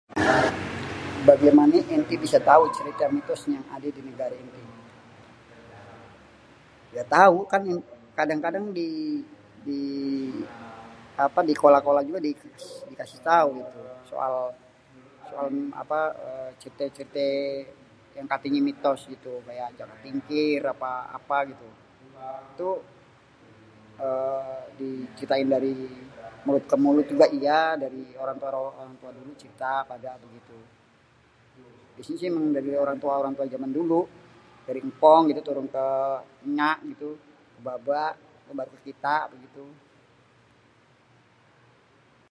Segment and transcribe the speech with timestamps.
[1.29, 4.61] """Bagaimané enté bisa tau cerita mitos yang ade di negara enté?"",
[6.95, 7.35] ya tau,
[8.17, 8.63] kadang-kadang kan
[11.49, 12.19] di kolah-kolah juga
[12.91, 13.51] dikasih tau
[14.09, 15.47] soal-soal
[15.81, 15.99] apa
[16.59, 17.29] cerité-cerité
[18.17, 21.67] yang katenye mitos gitu, kayak jaka tingkir atau apa gitu.
[22.53, 22.69] Itu
[24.05, 25.75] eee diceritain dari
[26.45, 29.73] mulut ke mulut juga, iya dari orang tua orang tua jaman dulu (juga) cerita
[30.37, 30.57] gitu,
[31.95, 34.01] di sini juga dari orang-orang tua jaman dulu
[34.67, 35.85] dari engkong turun ke
[36.47, 37.09] enyak gitu,
[37.55, 38.03] ke baba
[38.57, 39.65] baru ke kita gitu."